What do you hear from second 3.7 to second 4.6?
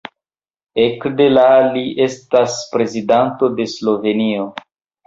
Slovenio.